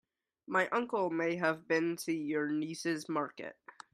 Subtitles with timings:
[0.47, 3.55] My uncle may have been to your niece's market.